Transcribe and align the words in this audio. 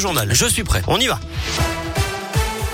journal. 0.00 0.28
Je 0.32 0.46
suis 0.46 0.64
prêt. 0.64 0.82
On 0.88 0.98
y 0.98 1.06
va. 1.06 1.20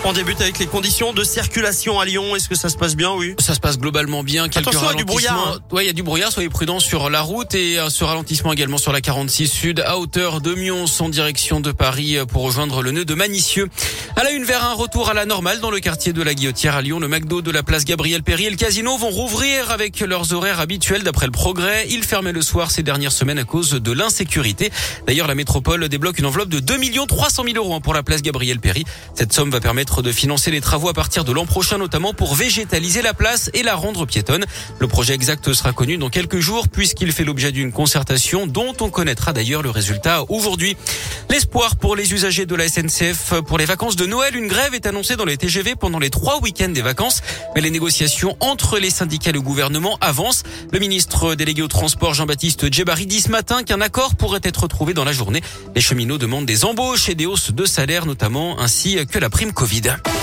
On 0.09 0.13
débute 0.13 0.41
avec 0.41 0.61
les 0.61 0.67
conditions 0.67 1.13
de 1.13 1.25
circulation 1.25 1.99
à 1.99 2.05
Lyon. 2.05 2.37
Est-ce 2.37 2.49
que 2.49 2.55
ça 2.55 2.69
se 2.69 2.77
passe 2.77 2.95
bien, 2.95 3.13
oui? 3.15 3.35
Ça 3.41 3.57
se 3.57 3.59
passe 3.59 3.77
globalement 3.77 4.23
bien. 4.23 4.49
Quelques 4.49 4.69
Attention, 4.69 4.87
il 4.87 4.93
y 4.93 4.95
a 4.95 4.99
du 4.99 5.05
brouillard, 5.05 5.55
hein. 5.57 5.59
Ouais, 5.73 5.83
il 5.83 5.87
y 5.89 5.91
a 5.91 5.93
du 5.93 6.05
brouillard. 6.05 6.31
Soyez 6.31 6.49
prudents 6.49 6.79
sur 6.79 7.11
la 7.11 7.23
route 7.23 7.57
et 7.57 7.77
euh, 7.77 7.91
ce 7.91 8.05
ralentissement 8.05 8.53
également 8.53 8.79
sur 8.79 8.93
la 8.93 9.01
46 9.01 9.49
Sud 9.49 9.81
à 9.85 9.99
hauteur 9.99 10.41
de 10.41 10.55
Mions 10.55 10.85
en 11.01 11.09
direction 11.09 11.59
de 11.59 11.73
Paris 11.73 12.19
euh, 12.19 12.25
pour 12.25 12.45
rejoindre 12.45 12.83
le 12.83 12.93
nœud 12.93 13.05
de 13.05 13.15
Manicieux. 13.15 13.69
À 14.15 14.23
la 14.23 14.31
une 14.31 14.45
vers 14.45 14.65
un 14.65 14.75
retour 14.75 15.11
à 15.11 15.15
la 15.15 15.27
normale 15.27 15.59
dans 15.59 15.73
le 15.73 15.81
quartier 15.81 16.13
de 16.13 16.23
la 16.23 16.35
Guillotière 16.35 16.77
à 16.77 16.83
Lyon. 16.83 17.01
Le 17.01 17.09
McDo 17.09 17.43
de 17.43 17.51
la 17.51 17.65
place 17.65 17.85
Gabriel 17.85 18.23
Péry 18.23 18.47
et 18.47 18.51
le 18.51 18.57
casino 18.57 18.97
vont 18.97 19.11
rouvrir 19.11 19.73
avec 19.73 19.99
leurs 19.99 20.33
horaires 20.33 20.61
habituels 20.61 21.03
d'après 21.03 21.27
le 21.27 21.33
progrès. 21.33 21.85
Ils 21.91 22.05
fermaient 22.05 22.31
le 22.31 22.43
soir 22.43 22.71
ces 22.71 22.85
dernières 22.85 23.11
semaines 23.11 23.41
à 23.41 23.45
cause 23.45 23.73
de 23.73 23.91
l'insécurité. 23.91 24.71
D'ailleurs, 25.09 25.27
la 25.27 25.35
métropole 25.35 25.89
débloque 25.89 26.21
une 26.21 26.27
enveloppe 26.27 26.51
de 26.51 26.61
2 26.61 26.77
300 27.09 27.43
000 27.45 27.57
euros 27.57 27.75
hein, 27.75 27.81
pour 27.81 27.93
la 27.93 28.05
place 28.05 28.23
Gabriel 28.23 28.61
Péry. 28.61 28.85
Cette 29.17 29.33
somme 29.33 29.51
va 29.51 29.59
permettre 29.59 29.96
de 30.03 30.13
financer 30.13 30.51
les 30.51 30.61
travaux 30.61 30.89
à 30.89 30.95
partir 30.95 31.25
de 31.25 31.33
l'an 31.33 31.47
prochain, 31.47 31.79
notamment 31.79 32.13
pour 32.13 32.35
végétaliser 32.35 33.03
la 33.03 33.15
place 33.15 33.51
et 33.55 33.63
la 33.63 33.75
rendre 33.75 34.07
piétonne. 34.07 34.45
Le 34.79 34.87
projet 34.89 35.15
exact 35.15 35.53
sera 35.53 35.73
connu 35.73 35.99
dans 35.99 36.11
quelques 36.11 36.41
jours 36.41 36.69
puisqu'il 36.69 37.13
fait 37.13 37.25
l'objet 37.25 37.53
d'une 37.53 37.73
concertation 37.73 38.47
dont 38.47 38.75
on 38.81 38.91
connaîtra 38.91 39.33
d'ailleurs 39.33 39.63
le 39.63 39.71
résultat 39.71 40.25
aujourd'hui. 40.29 40.77
L'espoir 41.31 41.77
pour 41.77 41.97
les 41.97 42.13
usagers 42.13 42.47
de 42.47 42.55
la 42.55 42.69
SNCF 42.69 43.35
pour 43.47 43.59
les 43.59 43.65
vacances 43.65 43.97
de 43.97 44.07
Noël, 44.07 44.37
une 44.37 44.47
grève 44.47 44.75
est 44.75 44.87
annoncée 44.87 45.17
dans 45.17 45.25
les 45.25 45.37
TGV 45.37 45.75
pendant 45.75 45.99
les 45.99 46.11
trois 46.11 46.41
week-ends 46.41 46.69
des 46.69 46.83
vacances, 46.83 47.23
mais 47.55 47.61
les 47.61 47.71
négociations 47.71 48.37
entre 48.41 48.79
les 48.79 48.91
syndicats 48.91 49.31
et 49.31 49.33
le 49.33 49.41
gouvernement 49.41 49.99
avancent. 50.01 50.43
Le 50.73 50.79
ministre 50.79 51.35
délégué 51.35 51.63
au 51.63 51.69
transport 51.69 52.15
Jean-Baptiste 52.15 52.73
Djebari 52.73 53.07
dit 53.07 53.21
ce 53.21 53.31
matin 53.31 53.63
qu'un 53.63 53.81
accord 53.81 54.15
pourrait 54.17 54.41
être 54.43 54.67
trouvé 54.69 54.95
dans 54.95 55.05
la 55.05 55.13
journée. 55.13 55.43
Les 55.75 55.81
cheminots 55.81 56.19
demandent 56.19 56.47
des 56.47 56.65
embauches 56.65 57.09
et 57.09 57.15
des 57.15 57.27
hausses 57.27 57.53
de 57.53 57.65
salaire 57.65 58.07
notamment, 58.07 58.61
ainsi 58.61 58.99
que 59.07 59.19
la 59.19 59.31
prime 59.31 59.53
Covid 59.53 59.76
rapide. 59.77 60.16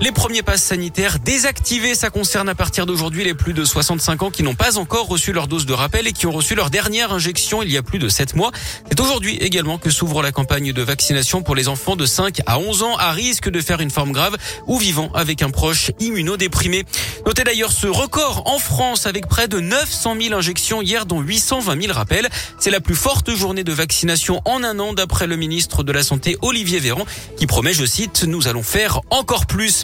Les 0.00 0.10
premiers 0.10 0.42
passes 0.42 0.62
sanitaires 0.62 1.20
désactivés, 1.20 1.94
ça 1.94 2.10
concerne 2.10 2.48
à 2.48 2.54
partir 2.56 2.84
d'aujourd'hui 2.84 3.24
les 3.24 3.32
plus 3.32 3.52
de 3.52 3.64
65 3.64 4.24
ans 4.24 4.30
qui 4.30 4.42
n'ont 4.42 4.56
pas 4.56 4.76
encore 4.76 5.06
reçu 5.06 5.32
leur 5.32 5.46
dose 5.46 5.66
de 5.66 5.72
rappel 5.72 6.08
et 6.08 6.12
qui 6.12 6.26
ont 6.26 6.32
reçu 6.32 6.56
leur 6.56 6.68
dernière 6.68 7.12
injection 7.12 7.62
il 7.62 7.70
y 7.70 7.76
a 7.76 7.82
plus 7.82 8.00
de 8.00 8.08
7 8.08 8.34
mois. 8.34 8.50
C'est 8.88 8.98
aujourd'hui 9.00 9.36
également 9.36 9.78
que 9.78 9.90
s'ouvre 9.90 10.20
la 10.20 10.32
campagne 10.32 10.72
de 10.72 10.82
vaccination 10.82 11.42
pour 11.42 11.54
les 11.54 11.68
enfants 11.68 11.94
de 11.94 12.06
5 12.06 12.40
à 12.44 12.58
11 12.58 12.82
ans 12.82 12.96
à 12.96 13.12
risque 13.12 13.48
de 13.48 13.60
faire 13.60 13.80
une 13.80 13.90
forme 13.90 14.10
grave 14.10 14.36
ou 14.66 14.78
vivant 14.78 15.10
avec 15.14 15.42
un 15.42 15.50
proche 15.50 15.92
immunodéprimé. 16.00 16.84
Notez 17.24 17.44
d'ailleurs 17.44 17.72
ce 17.72 17.86
record 17.86 18.42
en 18.46 18.58
France 18.58 19.06
avec 19.06 19.28
près 19.28 19.46
de 19.46 19.60
900 19.60 20.16
000 20.20 20.34
injections 20.34 20.82
hier 20.82 21.06
dont 21.06 21.20
820 21.20 21.80
000 21.80 21.92
rappels. 21.94 22.28
C'est 22.58 22.70
la 22.70 22.80
plus 22.80 22.96
forte 22.96 23.32
journée 23.34 23.64
de 23.64 23.72
vaccination 23.72 24.42
en 24.44 24.64
un 24.64 24.80
an 24.80 24.92
d'après 24.92 25.28
le 25.28 25.36
ministre 25.36 25.84
de 25.84 25.92
la 25.92 26.02
Santé 26.02 26.36
Olivier 26.42 26.80
Véran 26.80 27.06
qui 27.38 27.46
promet, 27.46 27.72
je 27.72 27.86
cite, 27.86 28.24
nous 28.24 28.48
allons 28.48 28.64
faire 28.64 29.00
encore 29.10 29.46
plus. 29.46 29.83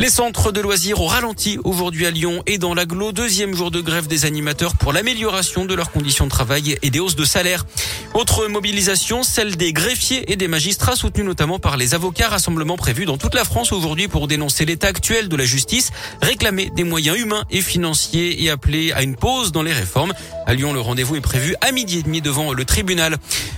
Les 0.00 0.10
centres 0.10 0.52
de 0.52 0.60
loisirs 0.60 1.00
ont 1.00 1.08
ralenti 1.08 1.58
aujourd'hui 1.64 2.06
à 2.06 2.12
Lyon 2.12 2.44
et 2.46 2.58
dans 2.58 2.72
l'aglo, 2.72 3.10
deuxième 3.10 3.52
jour 3.52 3.72
de 3.72 3.80
grève 3.80 4.06
des 4.06 4.26
animateurs 4.26 4.76
pour 4.76 4.92
l'amélioration 4.92 5.64
de 5.64 5.74
leurs 5.74 5.90
conditions 5.90 6.24
de 6.24 6.30
travail 6.30 6.78
et 6.82 6.90
des 6.90 7.00
hausses 7.00 7.16
de 7.16 7.24
salaire. 7.24 7.66
Autre 8.14 8.46
mobilisation, 8.46 9.24
celle 9.24 9.56
des 9.56 9.72
greffiers 9.72 10.30
et 10.30 10.36
des 10.36 10.46
magistrats 10.46 10.94
soutenus 10.94 11.26
notamment 11.26 11.58
par 11.58 11.76
les 11.76 11.96
avocats, 11.96 12.28
rassemblement 12.28 12.76
prévu 12.76 13.06
dans 13.06 13.18
toute 13.18 13.34
la 13.34 13.42
France 13.44 13.72
aujourd'hui 13.72 14.06
pour 14.06 14.28
dénoncer 14.28 14.64
l'état 14.64 14.86
actuel 14.86 15.28
de 15.28 15.34
la 15.34 15.44
justice, 15.44 15.90
réclamer 16.22 16.70
des 16.76 16.84
moyens 16.84 17.18
humains 17.18 17.44
et 17.50 17.60
financiers 17.60 18.44
et 18.44 18.50
appeler 18.50 18.92
à 18.92 19.02
une 19.02 19.16
pause 19.16 19.50
dans 19.50 19.62
les 19.62 19.72
réformes. 19.72 20.12
À 20.46 20.54
Lyon, 20.54 20.72
le 20.72 20.80
rendez-vous 20.80 21.16
est 21.16 21.20
prévu 21.20 21.56
à 21.60 21.72
midi 21.72 21.98
et 21.98 22.02
demi 22.04 22.22
devant 22.22 22.52
le 22.52 22.64
tribunal. 22.64 23.16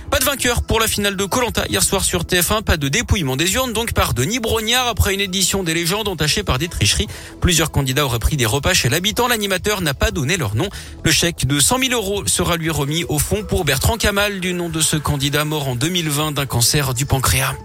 Pas 0.09 0.19
de 0.19 0.25
vainqueur 0.25 0.63
pour 0.63 0.79
la 0.79 0.87
finale 0.87 1.15
de 1.15 1.23
Colanta 1.23 1.65
hier 1.69 1.81
soir 1.81 2.03
sur 2.03 2.23
TF1, 2.23 2.63
pas 2.63 2.75
de 2.75 2.89
dépouillement 2.89 3.37
des 3.37 3.53
urnes 3.53 3.71
donc 3.71 3.93
par 3.93 4.13
Denis 4.13 4.39
Brognard 4.39 4.87
après 4.87 5.13
une 5.13 5.21
édition 5.21 5.63
des 5.63 5.73
légendes 5.73 6.09
par 6.39 6.57
des 6.57 6.67
tricheries. 6.67 7.07
Plusieurs 7.41 7.71
candidats 7.71 8.05
auraient 8.05 8.19
pris 8.19 8.37
des 8.37 8.45
repas 8.45 8.73
chez 8.73 8.89
l'habitant. 8.89 9.27
L'animateur 9.27 9.81
n'a 9.81 9.93
pas 9.93 10.11
donné 10.11 10.37
leur 10.37 10.55
nom. 10.55 10.69
Le 11.03 11.11
chèque 11.11 11.45
de 11.45 11.59
100 11.59 11.79
000 11.79 11.93
euros 11.93 12.25
sera 12.27 12.57
lui 12.57 12.69
remis 12.69 13.03
au 13.05 13.19
fond 13.19 13.43
pour 13.43 13.65
Bertrand 13.65 13.97
Kamal 13.97 14.39
du 14.39 14.53
nom 14.53 14.69
de 14.69 14.81
ce 14.81 14.97
candidat 14.97 15.45
mort 15.45 15.67
en 15.67 15.75
2020 15.75 16.31
d'un 16.31 16.45
cancer 16.45 16.93
du 16.93 17.05
pancréas. 17.05 17.55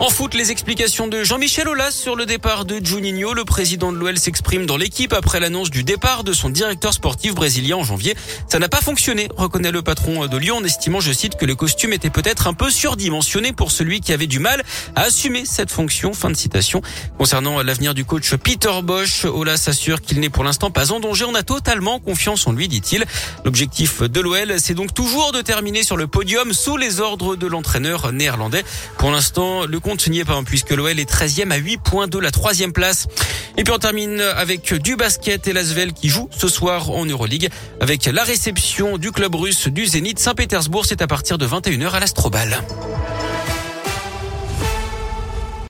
En 0.00 0.08
foot, 0.08 0.32
les 0.32 0.50
explications 0.50 1.08
de 1.08 1.24
Jean-Michel 1.24 1.68
Aulas 1.68 1.90
sur 1.90 2.16
le 2.16 2.24
départ 2.24 2.64
de 2.64 2.82
Juninho. 2.82 3.34
Le 3.34 3.44
président 3.44 3.92
de 3.92 3.98
l'OL 3.98 4.16
s'exprime 4.16 4.64
dans 4.64 4.78
l'équipe 4.78 5.12
après 5.12 5.40
l'annonce 5.40 5.68
du 5.68 5.84
départ 5.84 6.24
de 6.24 6.32
son 6.32 6.48
directeur 6.48 6.94
sportif 6.94 7.34
brésilien 7.34 7.76
en 7.76 7.84
janvier. 7.84 8.16
Ça 8.48 8.58
n'a 8.58 8.70
pas 8.70 8.80
fonctionné, 8.80 9.28
reconnaît 9.36 9.70
le 9.70 9.82
patron 9.82 10.26
de 10.26 10.36
Lyon 10.38 10.56
en 10.56 10.64
estimant, 10.64 11.00
je 11.00 11.12
cite, 11.12 11.36
que 11.36 11.44
le 11.44 11.54
costume 11.54 11.92
était 11.92 12.08
peut-être 12.08 12.46
un 12.46 12.54
peu 12.54 12.70
surdimensionné 12.70 13.52
pour 13.52 13.72
celui 13.72 14.00
qui 14.00 14.14
avait 14.14 14.26
du 14.26 14.38
mal 14.38 14.62
à 14.96 15.02
assumer 15.02 15.44
cette 15.44 15.70
fonction. 15.70 16.14
Fin 16.14 16.30
de 16.30 16.34
citation. 16.34 16.80
Concernant 17.18 17.60
l'avenir 17.60 17.92
du 17.92 18.06
coach 18.06 18.34
Peter 18.36 18.80
Bosch, 18.82 19.26
Aulas 19.26 19.64
assure 19.66 20.00
qu'il 20.00 20.18
n'est 20.20 20.30
pour 20.30 20.44
l'instant 20.44 20.70
pas 20.70 20.92
en 20.92 21.00
danger. 21.00 21.26
On 21.26 21.34
a 21.34 21.42
totalement 21.42 22.00
confiance 22.00 22.46
en 22.46 22.52
lui, 22.52 22.68
dit-il. 22.68 23.04
L'objectif 23.44 24.00
de 24.00 24.20
l'OL, 24.22 24.54
c'est 24.60 24.72
donc 24.72 24.94
toujours 24.94 25.32
de 25.32 25.42
terminer 25.42 25.82
sur 25.82 25.98
le 25.98 26.06
podium 26.06 26.54
sous 26.54 26.78
les 26.78 27.00
ordres 27.00 27.36
de 27.36 27.46
l'entraîneur 27.46 28.12
néerlandais. 28.12 28.64
Pour 28.96 29.10
l'instant, 29.10 29.66
le 29.66 29.78
compte 29.90 30.06
n'y 30.06 30.20
est 30.20 30.24
pas, 30.24 30.34
hein, 30.34 30.44
puisque 30.44 30.70
l'OL 30.70 31.00
est 31.00 31.10
13e 31.10 31.50
à 31.50 31.56
8 31.56 31.78
points 31.78 32.06
de 32.06 32.16
la 32.16 32.30
troisième 32.30 32.72
place. 32.72 33.08
Et 33.56 33.64
puis 33.64 33.74
on 33.74 33.78
termine 33.78 34.20
avec 34.20 34.72
du 34.72 34.94
basket 34.94 35.48
et 35.48 35.52
l'Asvel 35.52 35.92
qui 35.92 36.08
joue 36.08 36.28
ce 36.30 36.46
soir 36.46 36.90
en 36.90 37.04
Euroleague 37.06 37.48
avec 37.80 38.06
la 38.06 38.22
réception 38.22 38.98
du 38.98 39.10
club 39.10 39.34
russe 39.34 39.66
du 39.66 39.86
Zénith 39.86 40.20
Saint-Pétersbourg. 40.20 40.86
C'est 40.86 41.02
à 41.02 41.08
partir 41.08 41.38
de 41.38 41.46
21h 41.46 41.90
à 41.90 41.98
l'Astrobal. 41.98 42.62